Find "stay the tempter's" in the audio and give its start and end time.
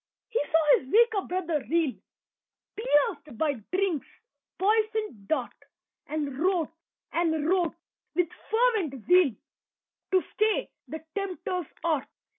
10.33-11.67